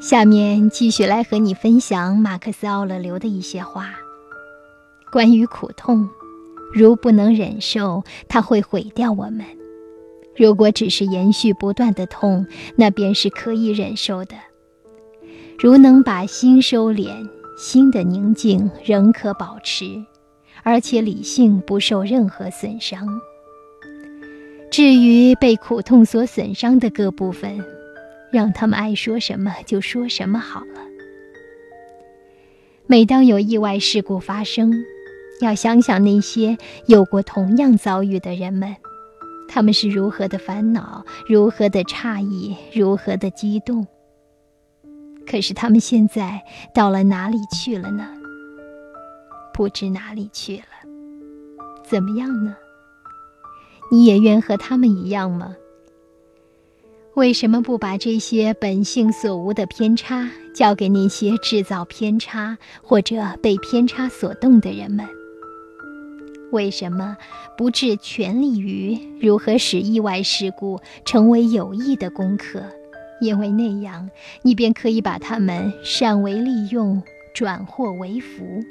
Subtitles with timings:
[0.00, 3.90] 下面继续来和你分享马克思·奥勒留的一些话。
[5.10, 6.08] 关于苦痛，
[6.72, 9.44] 如不能忍受，它会毁掉我们；
[10.36, 14.36] 如果只是延续不断的痛，那便是可以忍受的。
[15.58, 17.28] 如能把心收敛，
[17.58, 19.84] 心的宁静仍可保持，
[20.62, 23.20] 而且理性不受任何损伤。
[24.70, 27.58] 至于被苦痛所损伤的各部分，
[28.32, 30.80] 让他们爱说什么就说什么好了。
[32.86, 34.72] 每当有意外事故发生，
[35.40, 38.76] 要想想那些有过同样遭遇的人们，
[39.48, 43.86] 他们是如何的烦恼，如何的诧异，如何的激动。
[45.26, 46.42] 可是他们现在
[46.74, 48.08] 到了哪里去了呢？
[49.52, 50.64] 不知哪里去了。
[51.82, 52.56] 怎么样呢？
[53.90, 55.54] 你也愿和他们一样吗？
[57.18, 65.04] 为什么不把这些本性所无的偏差交给那些制造偏差或者被偏差所动的人们？
[66.52, 67.16] 为什么
[67.56, 72.62] 不置全力于如何使意外事故成为有益的功课？
[73.20, 74.08] 因为那样，
[74.42, 77.02] 你便可以把它们善为利用，
[77.34, 78.62] 转祸为福。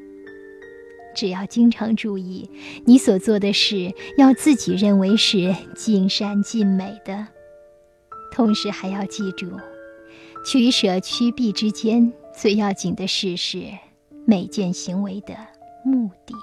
[1.13, 2.49] 只要经常注意，
[2.85, 7.27] 你所做的事要自己认为是尽善尽美的，
[8.37, 9.49] 同时还要记住，
[10.45, 13.63] 取舍趋避之间最要紧的事是
[14.27, 15.35] 每件行为的
[15.83, 16.35] 目的。